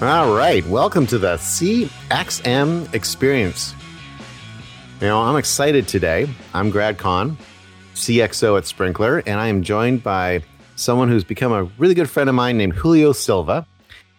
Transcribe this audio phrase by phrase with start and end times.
[0.00, 3.74] All right, welcome to the CXM experience.
[5.00, 6.28] You know, I'm excited today.
[6.54, 7.36] I'm Grad Conn,
[7.94, 10.44] CXO at Sprinklr, and I am joined by
[10.76, 13.66] someone who's become a really good friend of mine named Julio Silva.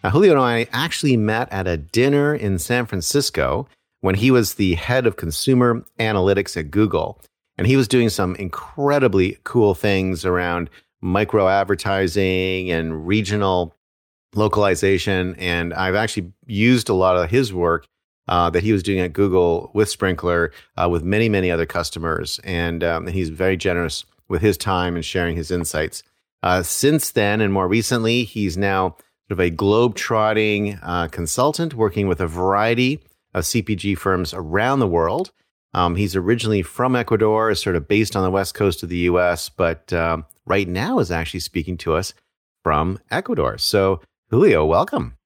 [0.04, 3.66] Now, Julio and I actually met at a dinner in San Francisco
[4.02, 7.18] when he was the head of consumer analytics at Google.
[7.56, 10.68] And he was doing some incredibly cool things around
[11.00, 13.74] micro advertising and regional
[14.34, 15.34] localization.
[15.36, 17.86] And I've actually used a lot of his work
[18.28, 22.40] uh, that he was doing at Google with Sprinklr uh, with many, many other customers.
[22.44, 26.02] And, um, and, he's very generous with his time and sharing his insights.
[26.42, 28.90] Uh, since then, and more recently, he's now
[29.28, 33.00] sort of a globe-trotting uh, consultant working with a variety
[33.34, 35.32] of CPG firms around the world.
[35.74, 38.96] Um, he's originally from Ecuador, is sort of based on the west coast of the
[38.98, 42.14] U.S., but um, right now is actually speaking to us
[42.62, 43.58] from Ecuador.
[43.58, 45.16] So Julio, welcome.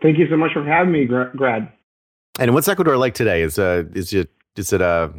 [0.00, 1.72] Thank you so much for having me, Grad.
[2.38, 3.42] And what's Ecuador like today?
[3.42, 5.12] Is uh is it is it a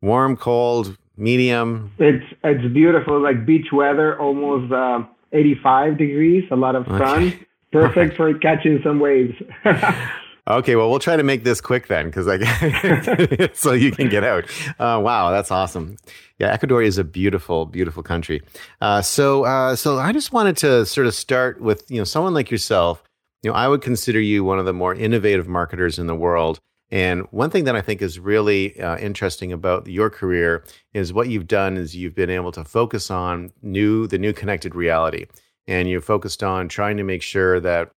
[0.00, 1.92] warm, cold, medium?
[1.98, 5.00] It's it's beautiful, like beach weather, almost uh,
[5.32, 7.46] 85 degrees, a lot of sun, okay.
[7.70, 9.34] perfect for catching some waves.
[10.56, 14.24] okay, well, we'll try to make this quick then, because I so you can get
[14.24, 14.44] out.
[14.78, 15.96] Uh, wow, that's awesome.
[16.38, 18.42] Yeah, Ecuador is a beautiful, beautiful country.
[18.80, 22.34] Uh, so, uh, so I just wanted to sort of start with you know someone
[22.34, 23.02] like yourself.
[23.42, 26.58] You know, I would consider you one of the more innovative marketers in the world.
[26.90, 31.28] And one thing that I think is really uh, interesting about your career is what
[31.28, 35.26] you've done is you've been able to focus on new the new connected reality,
[35.66, 37.90] and you've focused on trying to make sure that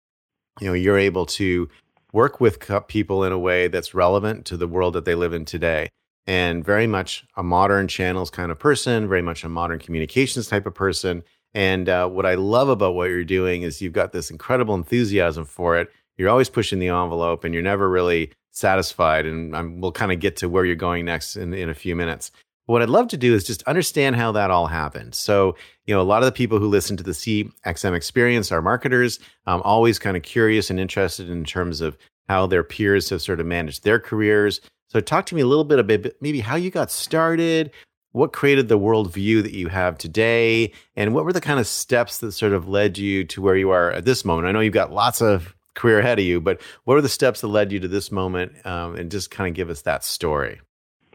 [0.61, 1.69] you know you're able to
[2.13, 2.59] work with
[2.89, 5.91] people in a way that's relevant to the world that they live in today
[6.27, 10.67] and very much a modern channels kind of person, very much a modern communications type
[10.67, 11.23] of person.
[11.55, 15.45] And uh, what I love about what you're doing is you've got this incredible enthusiasm
[15.45, 15.91] for it.
[16.17, 19.27] You're always pushing the envelope and you're never really satisfied.
[19.27, 21.97] And I'm, we'll kind of get to where you're going next in, in a few
[21.97, 22.31] minutes.
[22.71, 25.15] What I'd love to do is just understand how that all happened.
[25.15, 28.63] So, you know, a lot of the people who listen to the CXM experience are
[28.63, 31.99] marketers, um, always kind of curious and interested in terms of
[32.29, 34.61] how their peers have sort of managed their careers,
[34.91, 37.71] so, talk to me a little bit about maybe how you got started,
[38.11, 42.19] what created the worldview that you have today, and what were the kind of steps
[42.19, 44.49] that sort of led you to where you are at this moment?
[44.49, 47.41] I know you've got lots of career ahead of you, but what are the steps
[47.43, 48.67] that led you to this moment?
[48.67, 50.61] Um, and just kind of give us that story.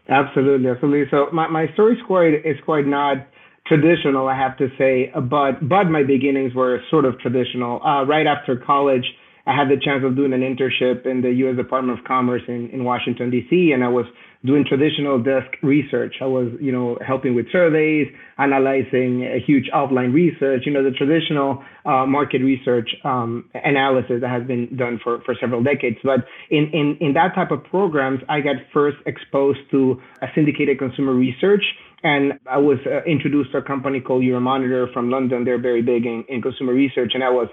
[0.08, 1.06] Absolutely, absolutely.
[1.10, 3.26] So, my, my story is quite is quite not
[3.66, 7.82] traditional, I have to say, but but my beginnings were sort of traditional.
[7.84, 9.04] Uh, right after college.
[9.46, 11.56] I had the chance of doing an internship in the U.S.
[11.56, 13.72] Department of Commerce in, in Washington D.C.
[13.72, 14.06] and I was
[14.44, 16.16] doing traditional desk research.
[16.20, 18.06] I was, you know, helping with surveys,
[18.38, 24.30] analyzing a huge offline research, you know, the traditional uh, market research um, analysis that
[24.30, 25.96] has been done for, for several decades.
[26.02, 30.78] But in, in, in that type of programs, I got first exposed to a syndicated
[30.78, 31.62] consumer research
[32.02, 35.44] and I was uh, introduced to a company called Euromonitor from London.
[35.44, 37.48] They're very big in, in consumer research, and I was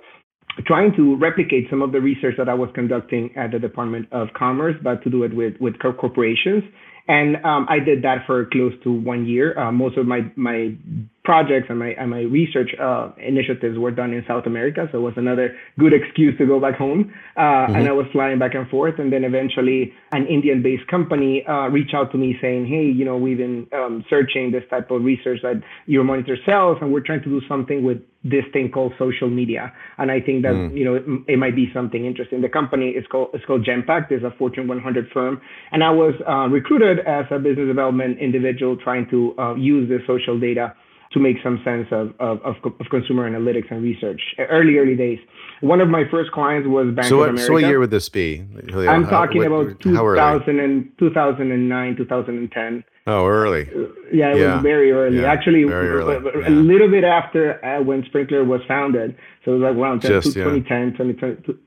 [0.65, 4.27] trying to replicate some of the research that I was conducting at the Department of
[4.37, 6.63] Commerce, but to do it with, with corporations.
[7.07, 9.57] And um, I did that for close to one year.
[9.57, 10.75] Uh, most of my, my
[11.23, 14.87] projects and my, and my research uh, initiatives were done in South America.
[14.91, 17.13] So it was another good excuse to go back home.
[17.37, 17.75] Uh, mm-hmm.
[17.75, 18.99] And I was flying back and forth.
[18.99, 23.05] And then eventually an Indian based company uh, reached out to me saying, Hey, you
[23.05, 27.23] know, we've been um, searching this type of research that Euromonitor sells, and we're trying
[27.23, 29.71] to do something with this thing called social media.
[29.97, 30.77] And I think that, mm.
[30.77, 31.03] you know, it,
[31.33, 32.41] it, might be something interesting.
[32.41, 34.11] The company is called, it's called Genpact.
[34.11, 35.41] It's a Fortune 100 firm.
[35.71, 40.01] And I was uh, recruited as a business development individual trying to uh, use this
[40.07, 40.73] social data
[41.13, 44.21] to make some sense of, of, of, of, consumer analytics and research.
[44.37, 45.19] Early, early days.
[45.61, 47.47] One of my first clients was Bank so what, of America.
[47.47, 48.45] So what year would this be?
[48.71, 48.89] Julio?
[48.89, 52.83] I'm talking how, about 2000 and, 2009, 2010.
[53.05, 53.63] Oh, early.
[53.63, 54.53] Uh, yeah, it yeah.
[54.55, 55.21] was very early.
[55.21, 56.15] Yeah, Actually, very early.
[56.45, 59.15] a little bit after uh, when Sprinklr was founded.
[59.43, 60.95] So it was like around Just, 2010,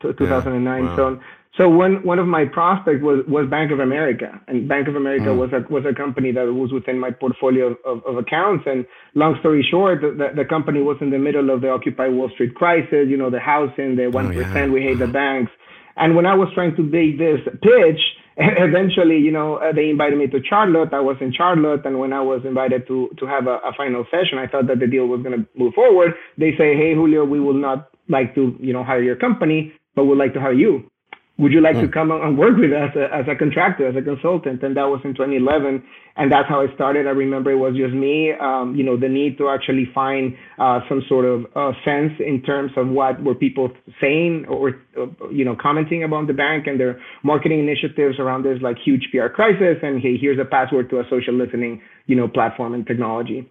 [0.00, 0.86] 2009.
[0.86, 0.96] Wow.
[0.96, 1.20] So
[1.56, 5.32] so one one of my prospects was was Bank of America, and Bank of America
[5.32, 5.38] mm.
[5.38, 8.64] was a was a company that was within my portfolio of, of accounts.
[8.66, 12.28] And long story short, the, the company was in the middle of the Occupy Wall
[12.34, 13.08] Street crisis.
[13.08, 14.66] You know, the housing, the one oh, yeah.
[14.68, 15.50] we hate the banks.
[15.96, 18.00] And when I was trying to make this pitch,
[18.36, 20.92] eventually, you know, uh, they invited me to Charlotte.
[20.92, 24.04] I was in Charlotte, and when I was invited to to have a, a final
[24.10, 26.12] session, I thought that the deal was going to move forward.
[26.36, 30.04] They say, "Hey, Julio, we will not like to, you know, hire your company, but
[30.04, 30.90] we'd like to hire you."
[31.38, 31.82] Would you like mm.
[31.82, 31.92] to hmm.
[31.92, 34.62] come and work with us as a contractor, as a consultant?
[34.62, 35.84] And that was in 2011.
[36.16, 37.06] And that's how I started.
[37.06, 40.80] I remember it was just me, um, you know, the need to actually find uh,
[40.88, 43.68] some sort of uh, sense in terms of what were people
[44.00, 48.56] saying or, uh, you know, commenting about the bank and their marketing initiatives around this
[48.62, 49.76] like huge PR crisis.
[49.82, 53.46] And hey, here's a password to a social listening, you know, platform and technology.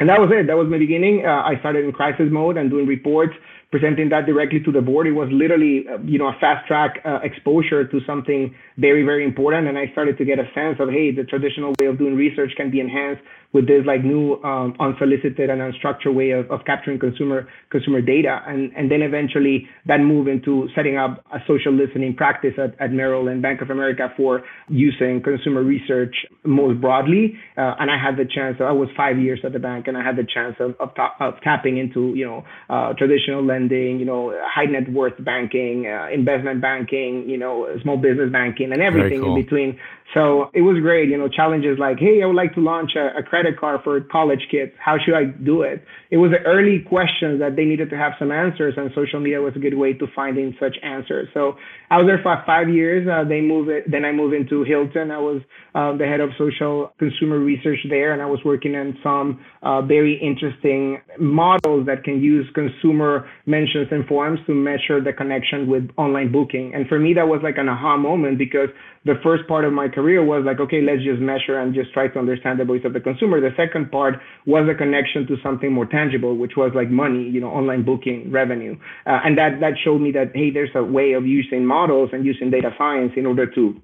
[0.00, 0.46] And that was it.
[0.46, 1.22] That was my beginning.
[1.24, 3.34] Uh, I started in crisis mode and doing reports
[3.70, 5.06] presenting that directly to the board.
[5.06, 9.24] It was literally, uh, you know, a fast track uh, exposure to something very, very
[9.24, 9.68] important.
[9.68, 12.52] And I started to get a sense of, hey, the traditional way of doing research
[12.56, 13.22] can be enhanced
[13.52, 18.40] with this like new um, unsolicited and unstructured way of, of capturing consumer consumer data.
[18.46, 22.92] And, and then eventually that move into setting up a social listening practice at, at
[22.92, 26.14] Merrill and Bank of America for using consumer research
[26.44, 27.34] most broadly.
[27.56, 30.04] Uh, and I had the chance, I was five years at the bank and I
[30.04, 34.32] had the chance of, of, of tapping into, you know, uh, traditional lending, you know,
[34.44, 39.36] high net worth banking, uh, investment banking, you know, small business banking and everything cool.
[39.36, 39.78] in between.
[40.14, 43.18] So it was great, you know, challenges like, hey, I would like to launch a,
[43.18, 44.72] a, credit card for college kids.
[44.78, 45.84] How should I do it?
[46.10, 49.40] It was the early questions that they needed to have some answers, and social media
[49.40, 51.28] was a good way to finding such answers.
[51.32, 51.54] So
[51.90, 53.06] I was there for five years.
[53.06, 55.12] Uh, they moved it, then I moved into Hilton.
[55.12, 55.42] I was
[55.76, 59.82] uh, the head of social consumer research there, and I was working on some uh,
[59.82, 65.88] very interesting models that can use consumer mentions and forms to measure the connection with
[65.96, 66.74] online booking.
[66.74, 68.70] And for me, that was like an aha moment because
[69.04, 72.08] the first part of my career was like, okay, let's just measure and just try
[72.08, 73.40] to understand the voice of the consumer.
[73.40, 74.14] The second part
[74.46, 78.30] was a connection to something more tangible, which was like money, you know, online booking
[78.30, 78.76] revenue.
[79.06, 82.24] Uh, and that, that showed me that, hey, there's a way of using models and
[82.24, 83.80] using data science in order to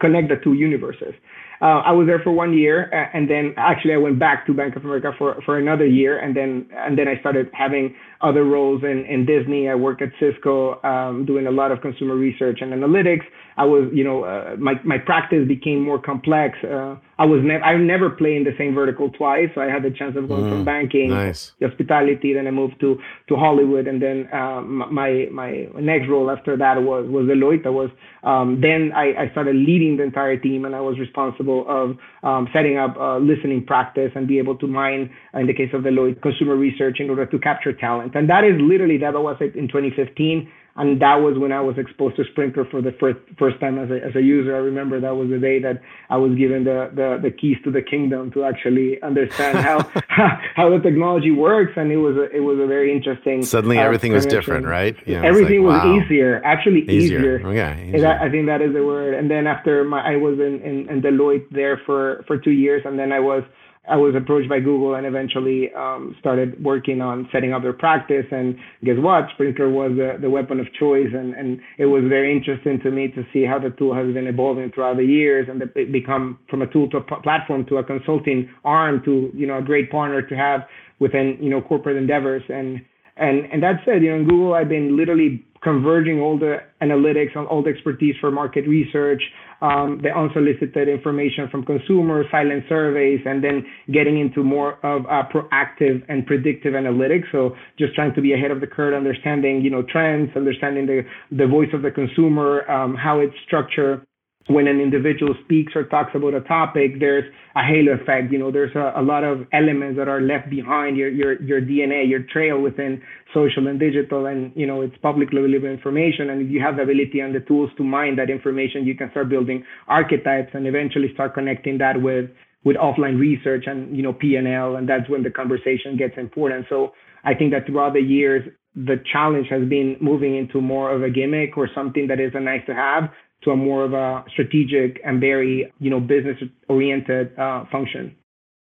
[0.00, 1.14] connect the two universes.
[1.60, 4.76] Uh, I was there for one year, and then actually I went back to Bank
[4.76, 8.82] of America for, for another year, and then and then I started having other roles
[8.82, 9.68] in, in Disney.
[9.68, 13.24] I worked at Cisco, um, doing a lot of consumer research and analytics.
[13.56, 16.58] I was, you know, uh, my my practice became more complex.
[16.64, 19.48] Uh, I was never I never played in the same vertical twice.
[19.54, 21.52] So I had the chance of going mm, from banking, nice.
[21.62, 22.98] hospitality, then I moved to
[23.28, 27.66] to Hollywood, and then um, my my next role after that was was Deloitte.
[27.66, 27.90] I was
[28.24, 32.48] um, then I, I started leading the entire team, and I was responsible of um,
[32.52, 36.22] setting up a listening practice and be able to mine, in the case of Deloitte,
[36.22, 38.14] consumer research in order to capture talent.
[38.14, 41.78] And that is literally that was it in 2015 and that was when I was
[41.78, 44.56] exposed to Sprinklr for the first first time as a as a user.
[44.56, 45.80] I remember that was the day that
[46.10, 50.70] I was given the the, the keys to the kingdom to actually understand how how
[50.70, 53.44] the technology works, and it was a, it was a very interesting.
[53.44, 54.96] Suddenly, uh, everything was different, right?
[55.06, 56.04] Yeah, everything like, was wow.
[56.04, 57.38] easier, actually easier.
[57.38, 57.46] easier.
[57.46, 58.18] Okay, easier.
[58.20, 59.14] I think that is the word.
[59.14, 62.82] And then after my, I was in, in in Deloitte there for for two years,
[62.84, 63.44] and then I was
[63.88, 68.24] I was approached by Google and eventually um, started working on setting up their practice.
[68.30, 69.24] And guess what?
[69.36, 71.08] Sprinklr was the, the weapon of choice.
[71.12, 74.26] And, and it was very interesting to me to see how the tool has been
[74.26, 77.84] evolving throughout the years and it become from a tool to a platform to a
[77.84, 80.62] consulting arm to, you know, a great partner to have
[80.98, 82.42] within, you know, corporate endeavors.
[82.48, 82.80] And,
[83.16, 87.34] and, and that said, you know, in Google, I've been literally converging all the analytics
[87.34, 89.22] and all the expertise for market research,
[89.60, 95.22] um, the unsolicited information from consumers, silent surveys, and then getting into more of uh,
[95.32, 97.24] proactive and predictive analytics.
[97.32, 101.02] So just trying to be ahead of the curve, understanding you know trends, understanding the
[101.30, 104.06] the voice of the consumer, um, how it's structured
[104.48, 107.24] when an individual speaks or talks about a topic, there's
[107.56, 108.30] a halo effect.
[108.30, 111.62] You know, there's a, a, lot of elements that are left behind your, your, your
[111.62, 113.00] DNA, your trail within
[113.32, 116.28] social and digital, and you know, it's publicly available information.
[116.28, 119.10] And if you have the ability and the tools to mine that information, you can
[119.12, 122.30] start building archetypes and eventually start connecting that with
[122.64, 126.66] with offline research and you know PNL, and that's when the conversation gets important.
[126.68, 126.92] So
[127.22, 128.42] I think that throughout the years,
[128.74, 132.40] the challenge has been moving into more of a gimmick or something that is a
[132.40, 133.04] nice to have
[133.42, 136.38] to a more of a strategic and very you know business
[136.68, 138.16] oriented uh, function.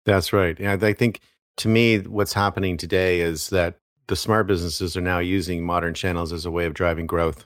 [0.05, 0.59] That's right.
[0.59, 1.19] Yeah, I think
[1.57, 3.77] to me, what's happening today is that
[4.07, 7.45] the smart businesses are now using modern channels as a way of driving growth.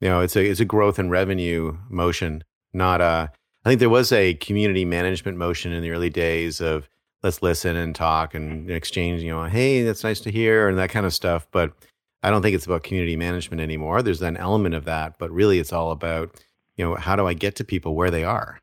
[0.00, 3.30] You know, it's a it's a growth and revenue motion, not a.
[3.64, 6.88] I think there was a community management motion in the early days of
[7.22, 9.22] let's listen and talk and exchange.
[9.22, 11.72] You know, hey, that's nice to hear and that kind of stuff, but
[12.22, 14.02] I don't think it's about community management anymore.
[14.02, 16.40] There's an element of that, but really it's all about,
[16.76, 18.58] you know, how do I get to people where they are?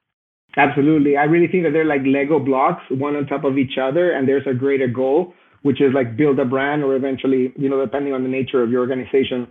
[0.57, 1.17] Absolutely.
[1.17, 4.27] I really think that they're like Lego blocks, one on top of each other, and
[4.27, 8.13] there's a greater goal, which is like build a brand or eventually, you know, depending
[8.13, 9.47] on the nature of your organization,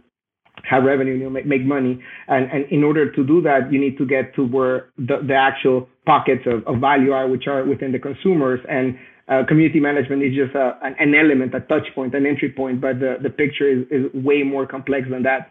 [0.65, 2.03] have revenue, you know, make, make money.
[2.27, 5.35] And, and in order to do that, you need to get to where the, the
[5.35, 8.61] actual pockets of, of value are, which are within the consumers.
[8.69, 12.50] And uh, community management is just a, an, an, element, a touch point, an entry
[12.50, 15.50] point, but the, the picture is, is way more complex than that.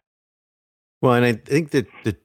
[1.02, 2.18] Well, and I think that the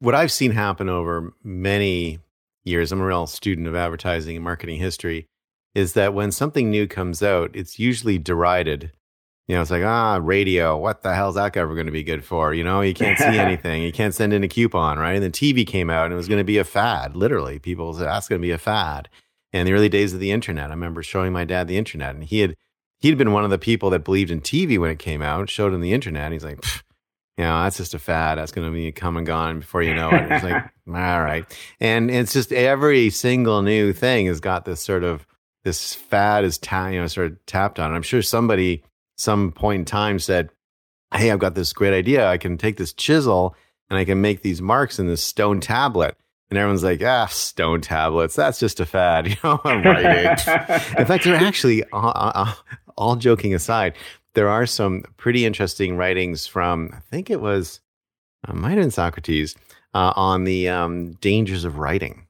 [0.00, 2.18] what I've seen happen over many
[2.64, 5.26] years, I'm a real student of advertising and marketing history,
[5.74, 8.92] is that when something new comes out, it's usually derided.
[9.46, 12.24] You know, it's like, ah, radio, what the hell's that ever going to be good
[12.24, 12.52] for?
[12.52, 13.82] You know, you can't see anything.
[13.82, 15.12] You can't send in a coupon, right?
[15.12, 17.60] And then TV came out and it was going to be a fad, literally.
[17.60, 19.08] People said, that's going to be a fad.
[19.58, 22.24] And the early days of the internet, I remember showing my dad the internet and
[22.24, 22.56] he had,
[22.98, 25.72] he'd been one of the people that believed in TV when it came out, showed
[25.72, 26.24] him the internet.
[26.24, 26.64] And he's like,
[27.36, 28.38] you know, that's just a fad.
[28.38, 30.30] That's going to be come and gone before you know it.
[30.30, 31.44] It's like, all right.
[31.80, 35.26] And it's just every single new thing has got this sort of,
[35.64, 37.92] this fad is, ta- you know, sort of tapped on.
[37.92, 38.82] I'm sure somebody,
[39.18, 40.50] some point in time said,
[41.14, 42.26] Hey, I've got this great idea.
[42.26, 43.54] I can take this chisel
[43.88, 46.16] and I can make these marks in this stone tablet.
[46.50, 48.36] And everyone's like, ah, stone tablets.
[48.36, 49.26] That's just a fad.
[49.28, 50.30] You know, I'm writing.
[50.98, 52.54] in fact, they're actually, uh, uh,
[52.96, 53.94] all joking aside,
[54.34, 57.80] there are some pretty interesting writings from, I think it was,
[58.46, 59.56] uh, might have been Socrates,
[59.94, 62.26] uh, on the um, dangers of writing.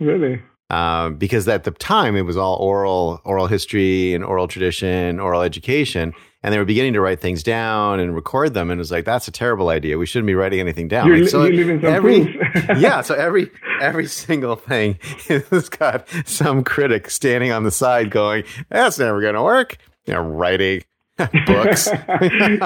[0.00, 0.40] Really?
[0.70, 5.42] Uh, because at the time it was all oral, oral history and oral tradition, oral
[5.42, 8.92] education, and they were beginning to write things down and record them, and it was
[8.92, 9.96] like that's a terrible idea.
[9.96, 11.08] We shouldn't be writing anything down.
[11.08, 12.38] You're, so every,
[12.78, 14.98] yeah, so every every single thing
[15.28, 20.12] has got some critic standing on the side going, "That's never going to work." You
[20.12, 20.84] know, writing
[21.46, 21.88] books.
[21.88, 22.60] and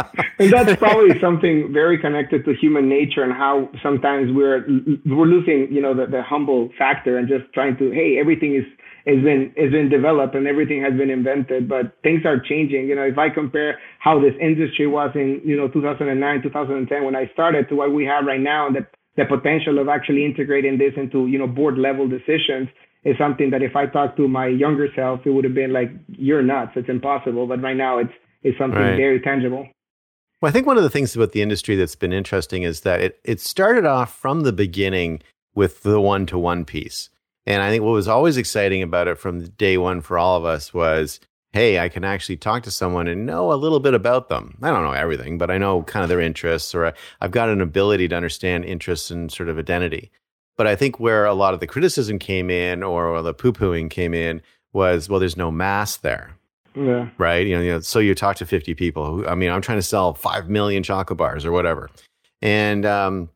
[0.50, 4.66] that's probably something very connected to human nature and how sometimes we're
[5.06, 8.64] we're losing, you know, the, the humble factor and just trying to, hey, everything is
[9.08, 12.88] has been has been developed and everything has been invented, but things are changing.
[12.88, 17.16] You know, if I compare how this industry was in, you know, 2009, 2010 when
[17.16, 18.86] I started to what we have right now and the
[19.16, 22.68] the potential of actually integrating this into, you know, board level decisions
[23.04, 25.90] is something that if I talked to my younger self, it would have been like,
[26.08, 26.72] you're nuts.
[26.76, 27.46] It's impossible.
[27.46, 28.12] But right now it's
[28.42, 28.96] it's something right.
[28.96, 29.66] very tangible.
[30.40, 33.00] Well, I think one of the things about the industry that's been interesting is that
[33.00, 35.20] it, it started off from the beginning
[35.52, 37.10] with the one to one piece.
[37.48, 40.44] And I think what was always exciting about it from day one for all of
[40.44, 41.18] us was
[41.54, 44.58] hey, I can actually talk to someone and know a little bit about them.
[44.62, 47.62] I don't know everything, but I know kind of their interests, or I've got an
[47.62, 50.12] ability to understand interests and sort of identity.
[50.58, 53.88] But I think where a lot of the criticism came in or the poo pooing
[53.88, 54.42] came in
[54.74, 56.36] was, well, there's no mass there.
[56.74, 57.08] Yeah.
[57.16, 57.46] Right.
[57.46, 59.78] You know, you know, so you talk to 50 people who, I mean, I'm trying
[59.78, 61.88] to sell 5 million chocolate bars or whatever.
[62.42, 63.30] And um,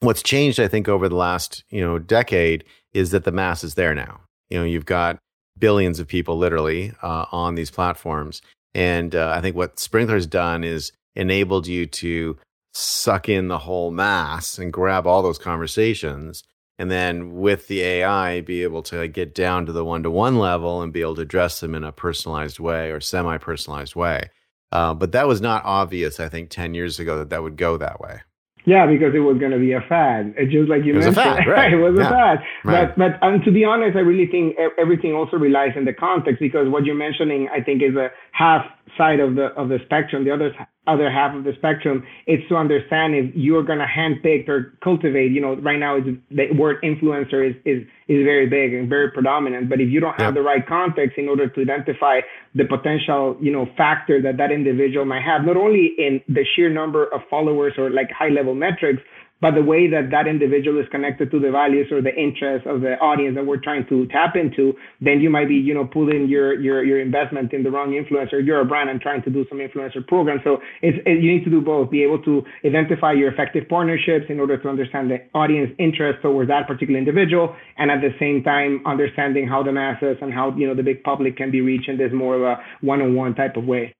[0.00, 3.74] what's changed, I think, over the last, you know, decade is that the mass is
[3.74, 4.20] there now.
[4.50, 5.18] You know, you've got
[5.58, 8.42] billions of people literally uh, on these platforms.
[8.74, 12.36] And uh, I think what Sprinklr's done is enabled you to
[12.74, 16.44] suck in the whole mass and grab all those conversations
[16.78, 20.38] and then with the AI be able to get down to the one to one
[20.38, 24.30] level and be able to address them in a personalized way or semi personalized way.
[24.72, 27.76] Uh, but that was not obvious, I think, 10 years ago that that would go
[27.78, 28.20] that way.
[28.66, 30.34] Yeah, because it was going to be a fad.
[30.36, 31.72] It's just like you it mentioned, fad, right.
[31.72, 32.06] it was yeah.
[32.06, 32.38] a fad.
[32.64, 32.88] Right.
[32.88, 36.40] But but and to be honest, I really think everything also relies in the context
[36.40, 38.66] because what you're mentioning, I think, is a half
[38.98, 40.24] side of the of the spectrum.
[40.24, 40.50] The other
[40.86, 45.32] other half of the spectrum is to understand if you're going to handpick or cultivate.
[45.32, 49.10] You know, right now it's, the word influencer is is is very big and very
[49.10, 49.68] predominant.
[49.68, 52.20] But if you don't have the right context in order to identify
[52.54, 56.70] the potential, you know, factor that that individual might have, not only in the sheer
[56.70, 59.02] number of followers or like high level metrics,
[59.40, 62.80] but the way that that individual is connected to the values or the interests of
[62.80, 66.26] the audience that we're trying to tap into, then you might be, you know, pulling
[66.28, 68.44] your your your investment in the wrong influencer.
[68.44, 70.40] You're a brand and trying to do some influencer program.
[70.42, 71.90] So it's it, you need to do both.
[71.90, 76.48] Be able to identify your effective partnerships in order to understand the audience interest towards
[76.48, 80.66] that particular individual, and at the same time understanding how the masses and how you
[80.66, 83.64] know the big public can be reached in this more of a one-on-one type of
[83.64, 83.92] way.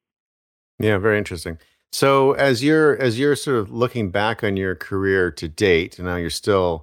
[0.78, 1.58] Yeah, very interesting.
[1.96, 6.06] So as you're as you're sort of looking back on your career to date, and
[6.06, 6.82] now you're still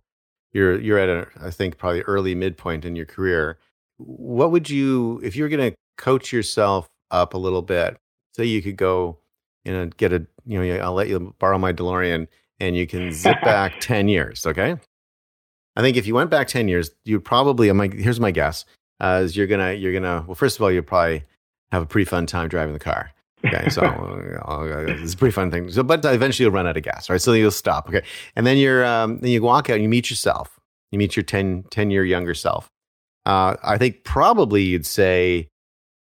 [0.53, 3.59] you're you're at a I think probably early midpoint in your career.
[3.97, 7.95] What would you if you're going to coach yourself up a little bit?
[8.35, 9.19] Say you could go,
[9.63, 12.27] you know, get a you know I'll let you borrow my DeLorean
[12.59, 14.47] and you can zip back ten years.
[14.47, 14.75] Okay,
[15.75, 17.69] I think if you went back ten years, you'd probably.
[17.69, 18.65] I'm like, here's my guess:
[18.99, 21.23] uh, is you're gonna you're gonna well, first of all, you'll probably
[21.71, 23.11] have a pretty fun time driving the car.
[23.45, 25.69] Okay, so uh, it's a pretty fun thing.
[25.69, 27.21] So, but eventually you'll run out of gas, right?
[27.21, 27.89] So you'll stop.
[27.89, 28.03] Okay,
[28.35, 30.59] and then you're um, then you walk out and you meet yourself.
[30.91, 32.69] You meet your 10, 10 year younger self.
[33.25, 35.49] Uh, I think probably you'd say,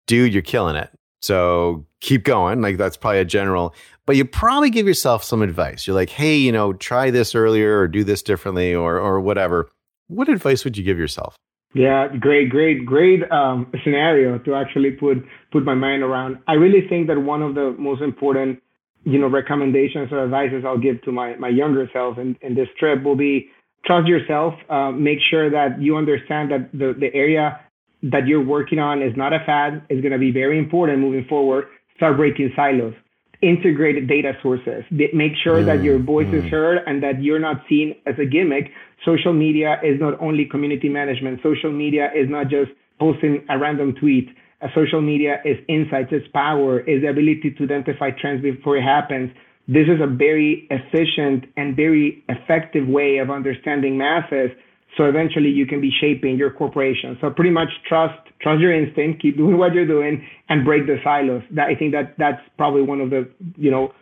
[0.07, 2.61] "Dude, you're killing it." So keep going.
[2.61, 3.75] Like that's probably a general.
[4.07, 5.87] But you probably give yourself some advice.
[5.87, 9.69] You're like, "Hey, you know, try this earlier, or do this differently, or or whatever."
[10.09, 11.37] What advice would you give yourself?
[11.75, 15.19] Yeah, great, great, great um, scenario to actually put
[15.51, 16.39] put my mind around.
[16.47, 18.61] I really think that one of the most important
[19.05, 22.69] you know, recommendations or advices I'll give to my, my younger self in, in this
[22.79, 23.49] trip will be
[23.85, 24.55] trust yourself.
[24.69, 27.61] Uh, make sure that you understand that the, the area
[28.05, 29.85] that you're working on is not a fad.
[29.89, 31.67] It's going to be very important moving forward.
[31.97, 32.95] Start breaking silos.
[33.43, 34.85] Integrate data sources.
[34.91, 36.45] Make sure mm, that your voice mm.
[36.45, 38.71] is heard and that you're not seen as a gimmick.
[39.05, 41.41] Social media is not only community management.
[41.43, 42.71] Social media is not just
[43.01, 44.29] posting a random tweet
[44.63, 48.83] uh, social media is insights, it's power, is the ability to identify trends before it
[48.83, 49.31] happens.
[49.67, 54.51] This is a very efficient and very effective way of understanding masses.
[54.97, 57.17] So eventually you can be shaping your corporation.
[57.21, 60.97] So pretty much trust, trust your instinct, keep doing what you're doing and break the
[61.03, 61.43] silos.
[61.53, 63.93] That, I think that that's probably one of the, you know,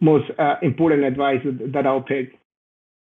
[0.00, 2.38] most uh, important advice that I'll pick.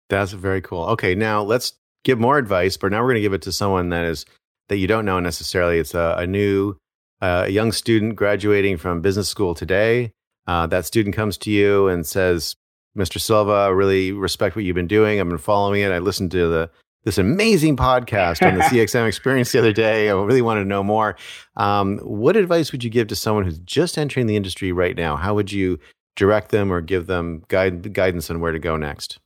[0.10, 0.86] That's very cool.
[0.86, 1.14] Okay.
[1.14, 4.06] Now let's give more advice, but now we're going to give it to someone that
[4.06, 4.26] is,
[4.70, 5.80] that you don't know necessarily.
[5.80, 6.78] It's a, a new
[7.22, 10.12] uh, a young student graduating from business school today.
[10.46, 12.56] Uh, that student comes to you and says,
[12.98, 13.20] Mr.
[13.20, 15.20] Silva, I really respect what you've been doing.
[15.20, 15.92] I've been following it.
[15.92, 16.70] I listened to the
[17.08, 20.10] this amazing podcast on the CXM experience the other day.
[20.10, 21.16] I really wanted to know more.
[21.56, 25.16] Um, what advice would you give to someone who's just entering the industry right now?
[25.16, 25.80] How would you
[26.18, 29.20] direct them or give them guide, guidance on where to go next?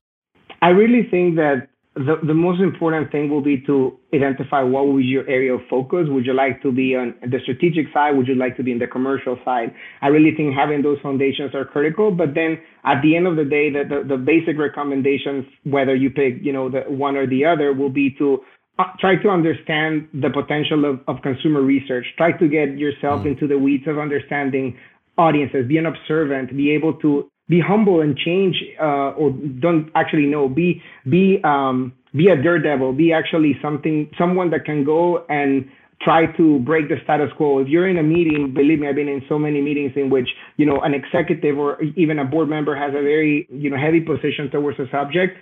[0.62, 4.98] I really think that the, the most important thing will be to identify what will
[4.98, 6.08] be your area of focus.
[6.08, 8.16] Would you like to be on the strategic side?
[8.16, 9.74] Would you like to be in the commercial side?
[10.02, 12.10] I really think having those foundations are critical.
[12.12, 16.10] But then at the end of the day, the, the, the basic recommendations, whether you
[16.10, 18.40] pick, you know, the one or the other, will be to
[18.80, 22.06] uh, try to understand the potential of, of consumer research.
[22.16, 23.34] Try to get yourself mm.
[23.34, 24.78] into the weeds of understanding
[25.18, 30.26] audiences, be an observant, be able to be humble and change uh, or don't actually
[30.26, 30.48] know.
[30.48, 32.94] Be be um, be a daredevil.
[32.94, 35.70] Be actually something someone that can go and
[36.02, 37.60] try to break the status quo.
[37.60, 40.30] If you're in a meeting believe me i've been in so many meetings in which
[40.58, 44.00] you know an executive or even a board member has a very you know heavy
[44.00, 45.38] position towards a subject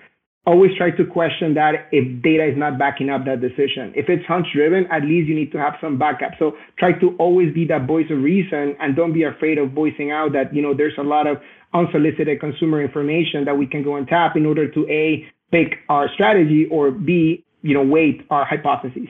[0.45, 3.93] always try to question that if data is not backing up that decision.
[3.95, 6.31] If it's hunch driven, at least you need to have some backup.
[6.39, 10.11] So try to always be that voice of reason and don't be afraid of voicing
[10.11, 11.37] out that, you know, there's a lot of
[11.73, 16.09] unsolicited consumer information that we can go and tap in order to A, pick our
[16.13, 19.07] strategy or B, you know, weight our hypotheses.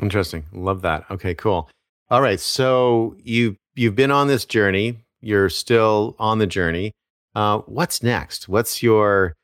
[0.00, 0.44] Interesting.
[0.52, 1.04] Love that.
[1.10, 1.68] Okay, cool.
[2.10, 2.40] All right.
[2.40, 4.98] So you you've been on this journey.
[5.20, 6.92] You're still on the journey.
[7.34, 8.48] Uh, what's next?
[8.48, 9.34] What's your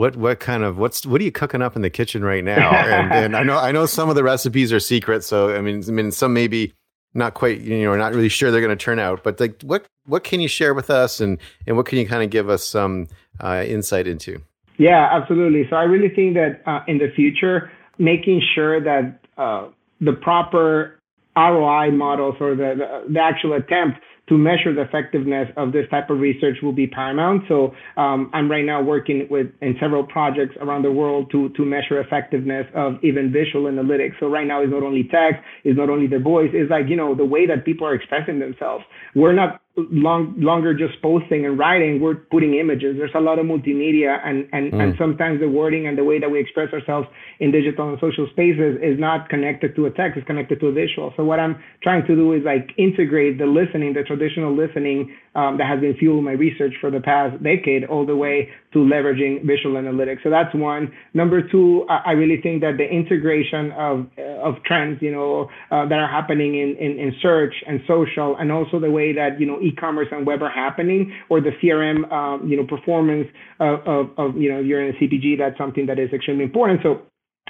[0.00, 2.70] what what kind of what's what are you cooking up in the kitchen right now?
[2.70, 5.84] And, and I know I know some of the recipes are secret, so I mean
[5.86, 6.72] I mean some maybe
[7.12, 9.22] not quite you know not really sure they're going to turn out.
[9.22, 11.36] But like what what can you share with us, and
[11.66, 13.08] and what can you kind of give us some
[13.40, 14.40] uh, insight into?
[14.78, 15.66] Yeah, absolutely.
[15.68, 19.68] So I really think that uh, in the future, making sure that uh,
[20.00, 20.98] the proper
[21.36, 26.08] ROI models or the, the, the actual attempt to measure the effectiveness of this type
[26.08, 27.42] of research will be paramount.
[27.48, 31.64] So um, I'm right now working with in several projects around the world to to
[31.64, 34.14] measure effectiveness of even visual analytics.
[34.20, 36.96] So right now it's not only text, it's not only the voice, it's like you
[36.96, 38.84] know the way that people are expressing themselves.
[39.16, 43.46] We're not long longer just posting and writing we're putting images there's a lot of
[43.46, 44.80] multimedia and and, mm.
[44.82, 47.06] and sometimes the wording and the way that we express ourselves
[47.38, 50.72] in digital and social spaces is not connected to a text it's connected to a
[50.72, 55.14] visual so what i'm trying to do is like integrate the listening the traditional listening
[55.34, 58.78] um, that has been fueling my research for the past decade all the way to
[58.78, 63.72] leveraging visual analytics so that's one number two i, I really think that the integration
[63.72, 67.80] of uh, of trends you know uh, that are happening in, in in search and
[67.86, 71.50] social and also the way that you know e-commerce and web are happening, or the
[71.62, 75.56] CRM, um, you know, performance of, of, of, you know, you're in a CPG, that's
[75.58, 76.80] something that is extremely important.
[76.82, 77.02] So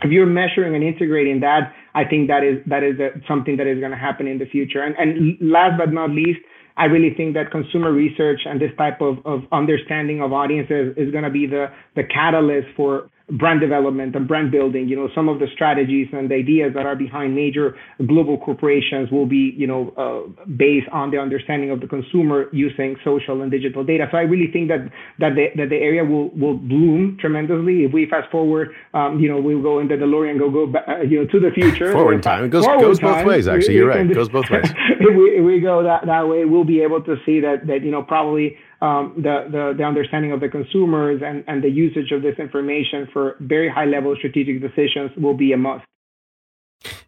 [0.02, 3.66] if you're measuring and integrating that, I think that is that is a, something that
[3.66, 4.82] is going to happen in the future.
[4.82, 6.40] And, and last but not least,
[6.76, 11.11] I really think that consumer research and this type of, of understanding of audiences is
[11.11, 14.88] going to be the, the catalyst for brand development and brand building.
[14.88, 19.26] You know, some of the strategies and ideas that are behind major global corporations will
[19.26, 23.84] be, you know, uh, based on the understanding of the consumer using social and digital
[23.84, 24.06] data.
[24.10, 27.84] So I really think that that the that the area will will bloom tremendously.
[27.84, 30.84] If we fast forward, um, you know, we'll go in the DeLorean, go go back,
[30.88, 31.92] uh, you know, to the future.
[31.92, 32.44] Forward in time.
[32.44, 33.48] It goes goes both ways.
[33.48, 34.10] Actually, we, you're right.
[34.10, 34.70] It goes both ways.
[35.00, 37.82] if we if we go that that way, we'll be able to see that that
[37.82, 42.12] you know probably um, the, the, the understanding of the consumers and, and the usage
[42.12, 45.84] of this information for very high level strategic decisions will be a must.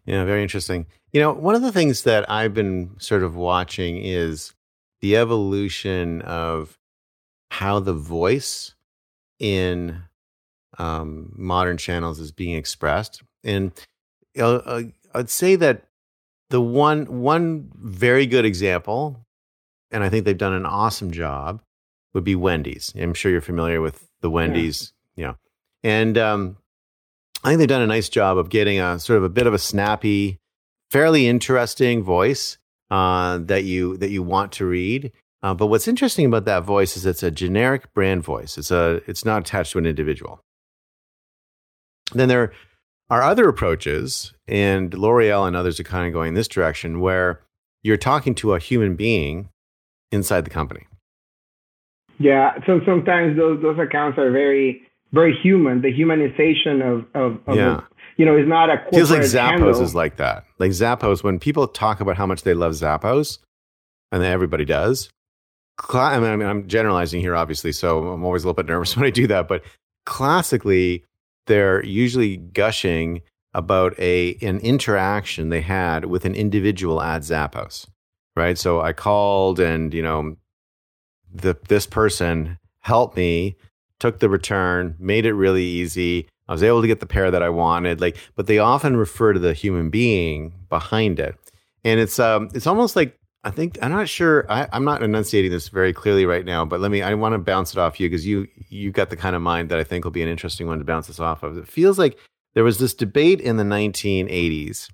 [0.05, 0.85] Yeah, very interesting.
[1.11, 4.53] You know, one of the things that I've been sort of watching is
[5.01, 6.77] the evolution of
[7.49, 8.75] how the voice
[9.39, 10.03] in
[10.77, 13.21] um, modern channels is being expressed.
[13.43, 13.71] And
[14.39, 14.83] uh,
[15.13, 15.83] I'd say that
[16.49, 19.25] the one one very good example
[19.93, 21.61] and I think they've done an awesome job,
[22.13, 22.93] would be Wendy's.
[22.99, 25.21] I'm sure you're familiar with the Wendy's, yeah.
[25.21, 25.35] you know.
[25.83, 26.57] And um,
[27.43, 29.53] I think they've done a nice job of getting a sort of a bit of
[29.53, 30.39] a snappy,
[30.91, 32.57] fairly interesting voice
[32.89, 35.11] uh, that you that you want to read.
[35.41, 38.57] Uh, but what's interesting about that voice is it's a generic brand voice.
[38.57, 40.41] It's a it's not attached to an individual.
[42.13, 42.53] Then there
[43.09, 47.41] are other approaches, and L'Oreal and others are kind of going this direction, where
[47.81, 49.49] you're talking to a human being
[50.13, 50.85] inside the company.
[52.19, 55.81] Yeah, so sometimes those those accounts are very very human.
[55.81, 57.81] The humanization of of, of yeah.
[58.17, 59.81] You know is not a feels like Zappos handle.
[59.81, 60.45] is like that.
[60.59, 63.39] Like Zappos, when people talk about how much they love Zappos,
[64.11, 65.09] and everybody does.
[65.91, 69.09] I mean, I'm generalizing here, obviously, so I'm always a little bit nervous when I
[69.09, 69.47] do that.
[69.47, 69.63] But
[70.05, 71.03] classically,
[71.47, 73.21] they're usually gushing
[73.55, 77.87] about a an interaction they had with an individual at Zappos,
[78.35, 78.57] right?
[78.57, 80.35] So I called, and you know,
[81.33, 83.55] the this person helped me,
[83.99, 86.27] took the return, made it really easy.
[86.47, 88.01] I was able to get the pair that I wanted.
[88.01, 91.35] Like, but they often refer to the human being behind it,
[91.83, 94.45] and it's um, it's almost like I think I'm not sure.
[94.49, 97.01] I, am not enunciating this very clearly right now, but let me.
[97.01, 99.69] I want to bounce it off you because you you got the kind of mind
[99.69, 101.57] that I think will be an interesting one to bounce this off of.
[101.57, 102.17] It feels like
[102.53, 104.89] there was this debate in the 1980s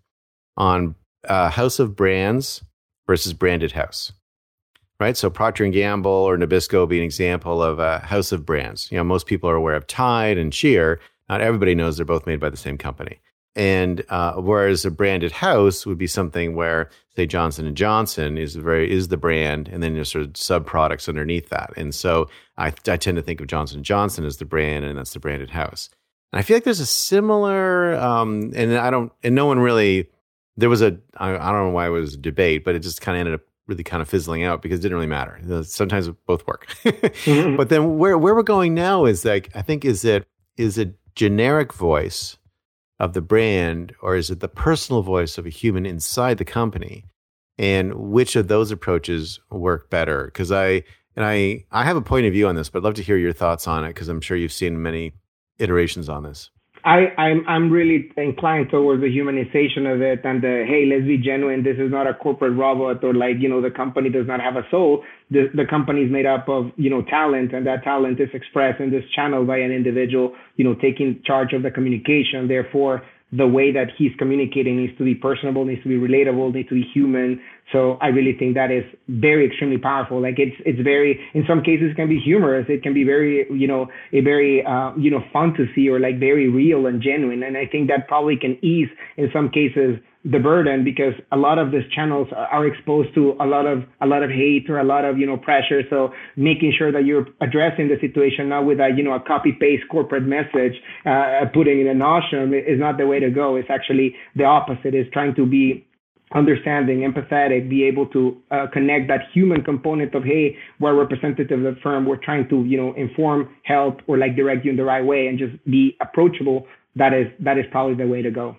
[0.58, 0.96] on
[1.28, 2.64] uh, house of brands
[3.10, 4.12] versus branded house,
[5.00, 5.18] right?
[5.18, 8.88] So Procter and Gamble or Nabisco be an example of a house of brands.
[8.92, 11.00] You know, most people are aware of Tide and Cheer.
[11.28, 13.20] Not everybody knows they're both made by the same company.
[13.56, 18.56] And uh, whereas a branded house would be something where, say, Johnson and Johnson is
[18.56, 21.74] very is the brand, and then there's sort of sub products underneath that.
[21.76, 25.00] And so I, I tend to think of Johnson and Johnson as the brand, and
[25.00, 25.90] that's the branded house.
[26.32, 30.10] And I feel like there's a similar, um, and I don't, and no one really.
[30.58, 33.02] There was a I, I don't know why it was a debate, but it just
[33.02, 35.64] kind of ended up really kind of fizzling out because it didn't really matter.
[35.64, 36.68] Sometimes both work.
[36.84, 37.56] mm-hmm.
[37.58, 40.94] But then where where we're going now is like I think is it is a
[41.16, 42.38] generic voice
[43.00, 47.06] of the brand or is it the personal voice of a human inside the company
[47.58, 50.84] and which of those approaches work better because i
[51.16, 53.18] and i i have a point of view on this but i'd love to hear
[53.18, 55.14] your thoughts on it because i'm sure you've seen many
[55.58, 56.52] iterations on this
[56.90, 61.20] I, I'm I'm really inclined towards the humanization of it and the hey, let's be
[61.20, 61.64] genuine.
[61.64, 64.56] This is not a corporate robot or like you know the company does not have
[64.56, 65.04] a soul.
[65.30, 68.80] The the company is made up of you know talent, and that talent is expressed
[68.82, 70.34] in this channel by an individual.
[70.56, 72.48] You know, taking charge of the communication.
[72.48, 76.68] Therefore, the way that he's communicating needs to be personable, needs to be relatable, needs
[76.70, 77.40] to be human.
[77.72, 80.20] So I really think that is very extremely powerful.
[80.20, 82.66] Like it's it's very in some cases can be humorous.
[82.70, 85.22] It can be very you know a very uh, you know
[85.76, 87.44] see or like very real and genuine.
[87.44, 91.58] And I think that probably can ease in some cases the burden because a lot
[91.58, 94.84] of these channels are exposed to a lot of a lot of hate or a
[94.84, 98.80] lot of you know pressure so making sure that you're addressing the situation not with
[98.82, 100.74] a you know a copy paste corporate message
[101.06, 104.94] uh, putting in a notion is not the way to go it's actually the opposite
[104.94, 105.86] is trying to be
[106.36, 111.76] understanding, empathetic, be able to uh, connect that human component of, hey, we're representative of
[111.76, 114.84] the firm, we're trying to, you know, inform, help, or like direct you in the
[114.84, 116.68] right way, and just be approachable.
[116.96, 118.56] That is that is probably the way to go.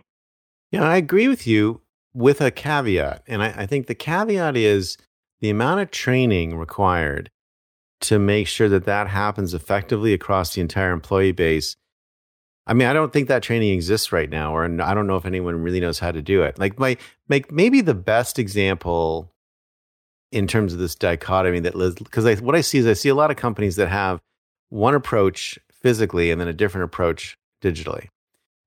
[0.71, 1.81] Yeah, I agree with you
[2.15, 4.97] with a caveat, and I, I think the caveat is
[5.41, 7.31] the amount of training required
[8.03, 11.77] to make sure that that happens effectively across the entire employee base
[12.71, 15.27] I mean, I don't think that training exists right now, or I don't know if
[15.27, 16.57] anyone really knows how to do it.
[16.57, 16.97] Like my,
[17.29, 19.33] like maybe the best example
[20.31, 23.15] in terms of this dichotomy that Liz because what I see is I see a
[23.17, 24.21] lot of companies that have
[24.69, 28.07] one approach physically and then a different approach digitally.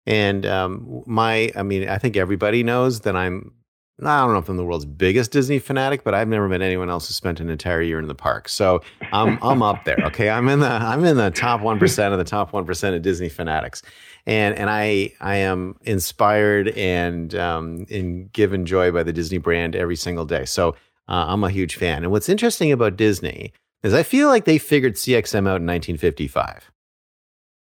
[0.06, 3.54] And um, my, I mean, I think everybody knows that I'm
[4.02, 6.90] I don't know if I'm the world's biggest Disney fanatic, but I've never met anyone
[6.90, 8.50] else who spent an entire year in the park.
[8.50, 10.00] So I'm I'm up there.
[10.06, 12.96] Okay, I'm in the I'm in the top one percent of the top one percent
[12.96, 13.84] of Disney fanatics,
[14.26, 19.76] and and I I am inspired and um, and given joy by the Disney brand
[19.76, 20.46] every single day.
[20.46, 20.70] So
[21.08, 22.04] uh, I'm a huge fan.
[22.04, 26.72] And what's interesting about Disney is I feel like they figured CXM out in 1955.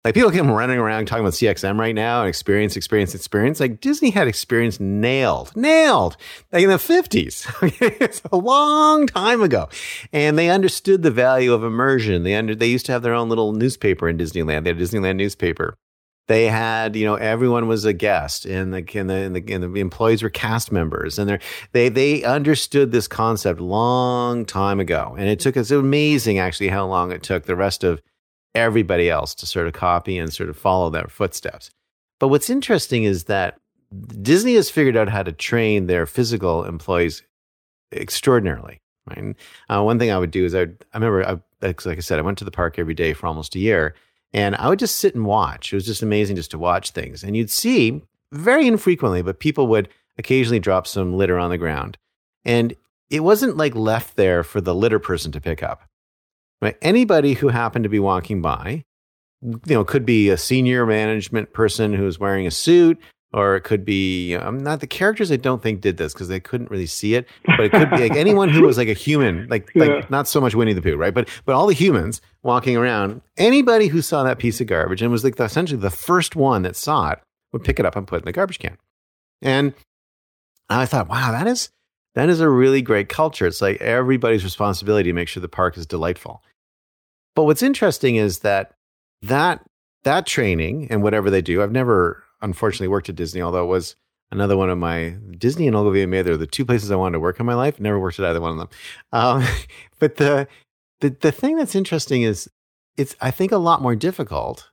[0.04, 3.62] Like people come running around talking about CXM right now and experience, experience, experience.
[3.62, 6.18] Like Disney had experience nailed, nailed,
[6.52, 7.48] like in the 50s.
[8.02, 9.70] it's a long time ago.
[10.12, 12.24] And they understood the value of immersion.
[12.24, 14.66] They under, they used to have their own little newspaper in Disneyland.
[14.66, 15.78] They had a Disneyland newspaper.
[16.28, 19.64] They had, you know, everyone was a guest and the, and the, and the, and
[19.64, 21.40] the employees were cast members and
[21.72, 25.16] they, they understood this concept long time ago.
[25.18, 28.02] And it took us amazing actually how long it took the rest of
[28.56, 31.72] everybody else to sort of copy and sort of follow their footsteps.
[32.20, 33.60] But what's interesting is that
[34.22, 37.24] Disney has figured out how to train their physical employees
[37.92, 38.82] extraordinarily.
[39.06, 39.36] Right?
[39.70, 42.24] Uh, one thing I would do is I, I remember I, like I said, I
[42.24, 43.96] went to the park every day for almost a year,
[44.32, 45.72] and I would just sit and watch.
[45.72, 49.68] It was just amazing just to watch things, and you'd see very infrequently, but people
[49.68, 51.98] would occasionally drop some litter on the ground,
[52.46, 52.74] and
[53.10, 55.84] it wasn't like left there for the litter person to pick up.
[56.64, 56.78] Right?
[56.82, 58.86] Anybody who happened to be walking by,
[59.42, 62.98] you know, could be a senior management person who's wearing a suit,
[63.34, 66.40] or it could be I'm not the characters I don't think did this because they
[66.40, 69.46] couldn't really see it, but it could be like anyone who was like a human,
[69.50, 69.84] like yeah.
[69.84, 71.14] like not so much Winnie the Pooh, right?
[71.14, 75.12] But but all the humans walking around, anybody who saw that piece of garbage and
[75.12, 77.20] was like the, essentially the first one that saw it
[77.52, 78.78] would pick it up and put it in the garbage can.
[79.42, 79.74] And
[80.70, 81.70] I thought, wow, that is
[82.16, 83.48] that is a really great culture.
[83.48, 86.42] It's like everybody's responsibility to make sure the park is delightful.
[87.36, 88.74] But what's interesting is that
[89.22, 89.64] that
[90.04, 93.96] that training and whatever they do, I've never unfortunately worked at Disney, although it was
[94.32, 97.20] another one of my Disney and Ogilvy and Mather, the two places I wanted to
[97.20, 97.80] work in my life.
[97.80, 98.70] Never worked at either one of them.
[99.12, 99.46] Um,
[100.00, 100.48] but the,
[101.02, 102.50] the the thing that's interesting is
[102.98, 104.70] it's I think a lot more difficult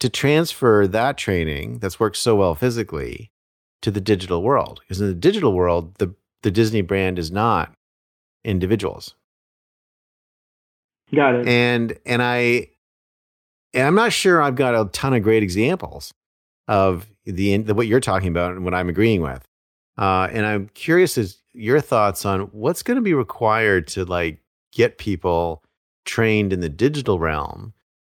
[0.00, 3.30] to transfer that training that's worked so well physically
[3.82, 4.80] to the digital world.
[4.80, 7.72] Because in the digital world, the the Disney brand is not
[8.44, 9.14] individuals.
[11.14, 11.48] Got it.
[11.48, 12.68] And and I
[13.74, 16.12] and I'm not sure I've got a ton of great examples
[16.68, 19.44] of the, the what you're talking about and what I'm agreeing with.
[19.98, 24.40] Uh, and I'm curious as your thoughts on what's going to be required to like
[24.72, 25.62] get people
[26.04, 27.72] trained in the digital realm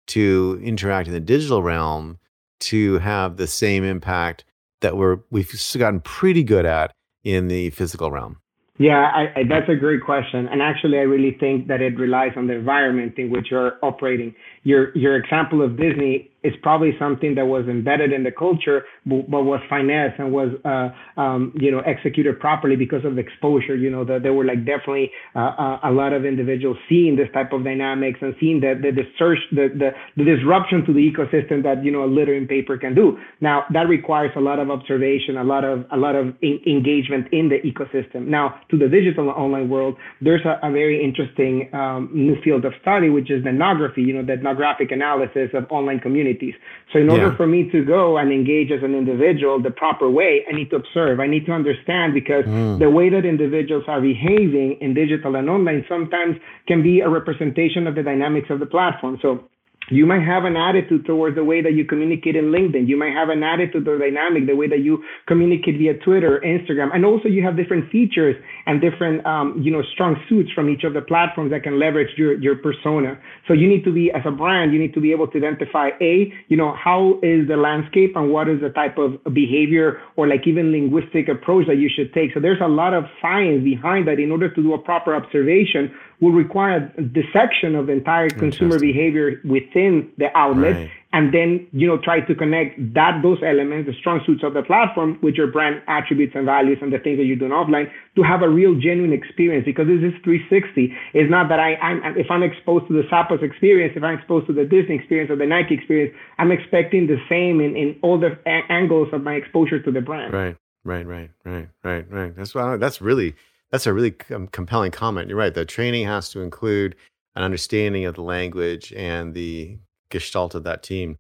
[0.09, 2.19] to interact in the digital realm
[2.61, 4.45] to have the same impact
[4.81, 6.93] that we're we've gotten pretty good at
[7.25, 8.39] in the physical realm.
[8.79, 10.49] Yeah, that's a great question.
[10.49, 14.35] And actually, I really think that it relies on the environment in which you're operating.
[14.65, 19.31] Your your example of Disney is probably something that was embedded in the culture, but,
[19.31, 23.77] but was finessed and was, uh, um, you know, executed properly because of exposure.
[23.77, 27.29] You know, that there were like definitely uh, uh, a lot of individuals seeing this
[27.33, 31.01] type of dynamics and seeing the the, the search, the, the the disruption to the
[31.01, 33.19] ecosystem that you know a littering paper can do.
[33.41, 37.29] Now that requires a lot of observation, a lot of a lot of in, engagement
[37.33, 38.27] in the ecosystem.
[38.27, 42.73] Now to the digital online world, there's a, a very interesting um, new field of
[42.83, 44.03] study, which is ethnography.
[44.03, 46.55] You know, the ethnographic analysis of online communities communities.
[46.93, 47.37] So in order yeah.
[47.37, 50.77] for me to go and engage as an individual the proper way, I need to
[50.77, 51.21] observe.
[51.21, 52.79] I need to understand because mm.
[52.79, 56.37] the way that individuals are behaving in digital and online sometimes
[56.67, 59.19] can be a representation of the dynamics of the platform.
[59.23, 59.49] So
[59.91, 62.89] you might have an attitude towards the way that you communicate in LinkedIn.
[62.89, 66.95] You might have an attitude or dynamic, the way that you communicate via Twitter, Instagram,
[66.95, 70.85] and also you have different features and different, um, you know, strong suits from each
[70.85, 73.19] of the platforms that can leverage your your persona.
[73.49, 75.91] So you need to be, as a brand, you need to be able to identify
[76.01, 80.29] a, you know, how is the landscape and what is the type of behavior or
[80.29, 82.33] like even linguistic approach that you should take.
[82.35, 85.91] So there's a lot of science behind that in order to do a proper observation
[86.23, 86.79] will require
[87.13, 90.91] dissection of entire consumer behavior within the outlet right.
[91.13, 94.63] and then you know try to connect that those elements the strong suits of the
[94.63, 98.23] platform with your brand attributes and values and the things that you're doing offline to
[98.23, 102.31] have a real genuine experience because this is 360 it's not that I, I'm if
[102.31, 105.47] I'm exposed to the Zappos experience if I'm exposed to the Disney experience or the
[105.47, 109.83] Nike experience I'm expecting the same in, in all the a- angles of my exposure
[109.83, 110.33] to the brand.
[110.33, 110.57] Right.
[110.85, 112.35] Right right right right right.
[112.35, 113.37] That's why that's really
[113.73, 115.29] that's a really com- compelling comment.
[115.29, 115.53] You're right.
[115.53, 116.95] The training has to include
[117.35, 119.79] an understanding of the language and the
[120.11, 121.19] gestalt of that team.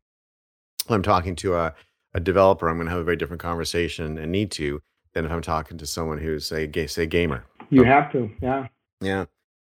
[0.86, 1.74] When I'm talking to a,
[2.14, 4.80] a developer, I'm going to have a very different conversation and need to
[5.14, 7.44] than if I'm talking to someone who's a say gamer.
[7.70, 8.66] You have to, yeah,
[9.00, 9.24] yeah.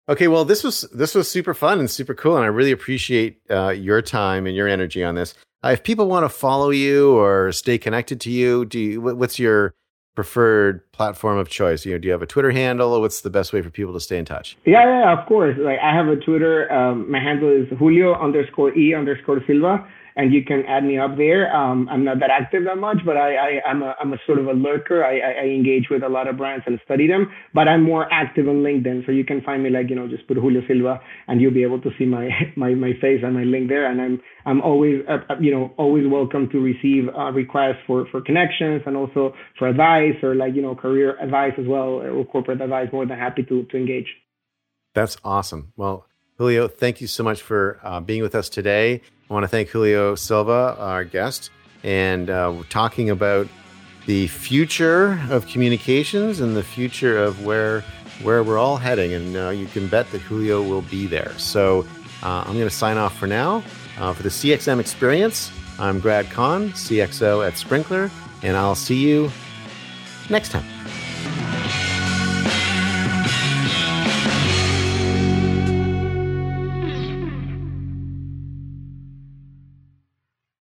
[0.09, 3.41] Okay, well, this was this was super fun and super cool, and I really appreciate
[3.51, 5.35] uh, your time and your energy on this.
[5.65, 9.39] Uh, if people want to follow you or stay connected to you, do you, what's
[9.39, 9.75] your
[10.16, 11.87] preferred platform of choice?
[11.87, 13.00] You know, do you have a Twitter handle?
[13.00, 14.57] What's the best way for people to stay in touch?
[14.64, 15.57] Yeah, yeah, of course.
[15.61, 16.72] Like I have a Twitter.
[16.72, 21.16] Um, my handle is Julio underscore E underscore Silva and you can add me up
[21.16, 21.55] there.
[21.55, 24.38] Um, I'm not that active that much, but I, I am a I'm a sort
[24.38, 25.05] of a lurker.
[25.05, 28.11] I, I, I engage with a lot of brands and study them, but I'm more
[28.11, 29.05] active on LinkedIn.
[29.05, 31.62] So you can find me like you know just put Julio Silva, and you'll be
[31.62, 33.90] able to see my my my face and my link there.
[33.90, 38.07] And I'm I'm always uh, uh, you know always welcome to receive uh, requests for
[38.11, 42.24] for connections and also for advice or like you know career advice as well or
[42.24, 42.88] corporate advice.
[42.90, 44.09] More than happy to to engage.
[44.94, 45.74] That's awesome.
[45.76, 46.07] Well,
[46.38, 49.02] Julio, thank you so much for uh, being with us today.
[49.29, 51.51] I want to thank Julio Silva, our guest,
[51.83, 53.49] and uh, we're talking about
[54.07, 57.83] the future of communications and the future of where
[58.23, 59.12] where we're all heading.
[59.12, 61.33] And uh, you can bet that Julio will be there.
[61.39, 61.81] So
[62.23, 63.65] uh, I'm going to sign off for now.
[63.99, 68.11] Uh, for the CXM experience, I'm Grad Conn, CXO at Sprinklr,
[68.43, 69.31] and I'll see you
[70.31, 70.65] next time.